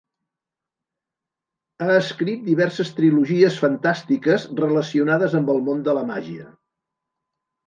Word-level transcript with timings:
Ha 1.83 1.89
escrit 1.95 2.41
diverses 2.47 2.89
trilogies 3.01 3.59
fantàstiques 3.65 4.49
relacionades 4.63 5.37
amb 5.43 5.53
el 5.57 5.63
món 5.69 5.85
de 5.91 5.97
la 6.01 6.05
màgia. 6.11 6.49